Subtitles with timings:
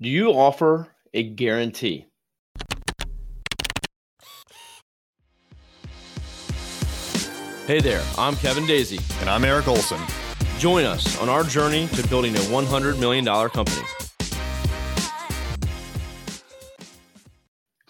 [0.00, 2.06] Do you offer a guarantee?
[7.66, 9.00] Hey there, I'm Kevin Daisy.
[9.20, 10.00] And I'm Eric Olson.
[10.60, 13.82] Join us on our journey to building a $100 million company.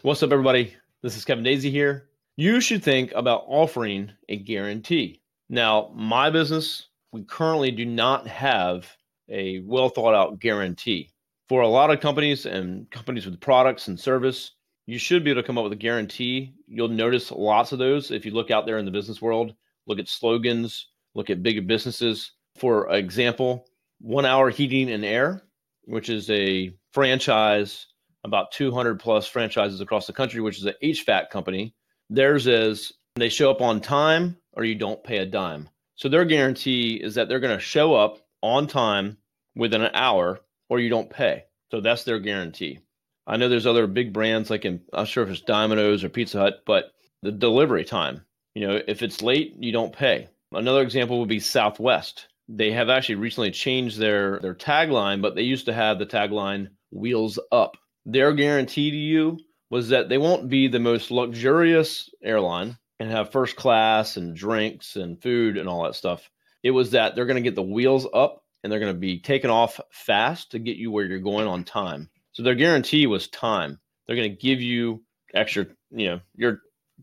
[0.01, 0.75] What's up, everybody?
[1.03, 2.09] This is Kevin Daisy here.
[2.39, 5.21] You should think about offering a guarantee.
[5.51, 8.97] Now, my business, we currently do not have
[9.29, 11.11] a well thought out guarantee.
[11.49, 14.53] For a lot of companies and companies with products and service,
[14.87, 16.55] you should be able to come up with a guarantee.
[16.67, 19.55] You'll notice lots of those if you look out there in the business world
[19.89, 22.33] look at slogans, look at bigger businesses.
[22.57, 23.67] For example,
[24.01, 25.43] One Hour Heating and Air,
[25.85, 27.87] which is a franchise,
[28.25, 31.75] about 200 plus franchises across the country, which is an HVAC company.
[32.11, 35.69] Theirs is they show up on time or you don't pay a dime.
[35.97, 39.17] So their guarantee is that they're going to show up on time
[39.57, 41.45] within an hour or you don't pay.
[41.71, 42.81] So that's their guarantee.
[43.27, 46.09] I know there's other big brands like in, I'm not sure if it's Domino's or
[46.09, 48.23] Pizza Hut, but the delivery time
[48.59, 50.29] you know, if it's late, you don't pay.
[50.51, 52.27] Another example would be Southwest.
[52.49, 56.71] They have actually recently changed their their tagline, but they used to have the tagline
[56.91, 59.39] "Wheels Up." Their guarantee to you
[59.71, 64.97] was that they won't be the most luxurious airline and have first class and drinks
[64.97, 66.29] and food and all that stuff.
[66.65, 69.21] It was that they're going to get the wheels up and they're going to be
[69.21, 72.11] taken off fast to get you where you're going on time.
[72.33, 73.79] So their guarantee was time.
[74.07, 75.03] They're going to give you
[75.35, 76.61] extra, you know, your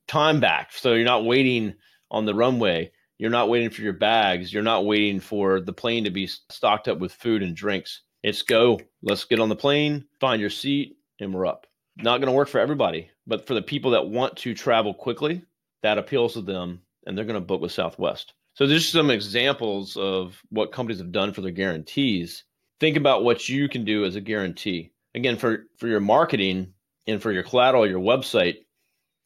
[0.08, 0.73] time back.
[0.73, 1.75] So you're not waiting
[2.12, 2.92] on the runway.
[3.17, 4.53] You're not waiting for your bags.
[4.53, 8.02] You're not waiting for the plane to be stocked up with food and drinks.
[8.23, 8.80] It's go.
[9.02, 11.67] Let's get on the plane, find your seat, and we're up.
[11.97, 15.44] Not going to work for everybody, but for the people that want to travel quickly,
[15.84, 18.34] that appeals to them and they're going to book with Southwest.
[18.56, 22.45] So there's some examples of what companies have done for their guarantees.
[22.80, 24.94] Think about what you can do as a guarantee.
[25.14, 26.73] Again, for, for your marketing
[27.06, 28.56] and for your collateral, your website,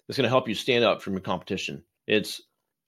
[0.08, 1.83] that's going to help you stand out from your competition.
[2.08, 2.41] It's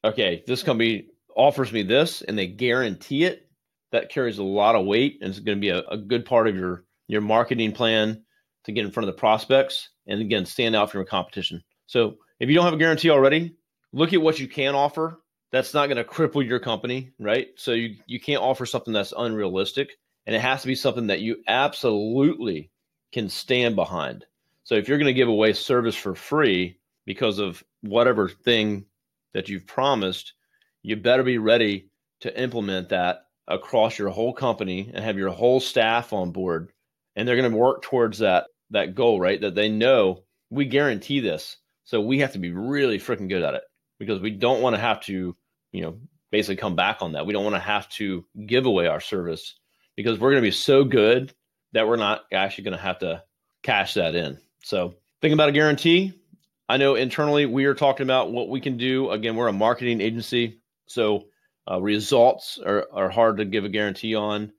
[0.04, 3.48] okay, this company offers me this and they guarantee it.
[3.92, 6.48] That carries a lot of weight and it's going to be a, a good part
[6.48, 8.24] of your your marketing plan
[8.64, 11.62] to get in front of the prospects and again stand out from your competition.
[11.86, 13.56] So if you don't have a guarantee already,
[13.92, 15.22] look at what you can offer.
[15.52, 17.50] That's not going to cripple your company, right?
[17.56, 21.22] So you, you can't offer something that's unrealistic and it has to be something that
[21.22, 22.72] you absolutely
[23.12, 24.26] can stand behind.
[24.64, 28.86] So if you're going to give away service for free, because of whatever thing
[29.34, 30.34] that you've promised,
[30.84, 31.90] you better be ready
[32.22, 36.72] to implement that across your whole company and have your whole staff on board.
[37.16, 39.42] And they're going to work towards that that goal, right?
[39.42, 41.58] That they know we guarantee this.
[41.84, 43.64] So we have to be really freaking good at it
[44.00, 45.36] because we don't want to have to,
[45.72, 45.98] you know,
[46.32, 47.26] basically come back on that.
[47.26, 49.56] We don't want to have to give away our service
[49.96, 51.34] because we're going to be so good
[51.74, 53.24] that we're not actually going to have to
[53.64, 54.38] cash that in.
[54.64, 56.14] So think about a guarantee,
[56.72, 59.12] I know internally we are talking about what we can do.
[59.12, 61.26] Again, we're a marketing agency, so
[61.70, 64.54] uh, results are, are hard to give a guarantee on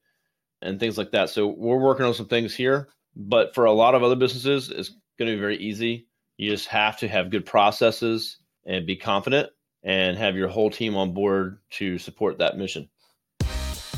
[0.60, 1.30] and things like that.
[1.30, 4.90] So we're working on some things here, but for a lot of other businesses, it's
[5.18, 6.06] going to be very easy.
[6.36, 8.36] You just have to have good processes
[8.66, 9.48] and be confident
[9.82, 12.88] and have your whole team on board to support that mission.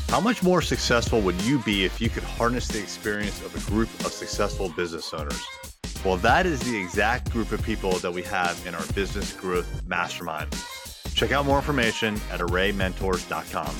[0.09, 3.71] How much more successful would you be if you could harness the experience of a
[3.71, 5.43] group of successful business owners?
[6.05, 9.81] Well, that is the exact group of people that we have in our business growth
[9.87, 10.55] mastermind.
[11.15, 13.75] Check out more information at arraymentors.com.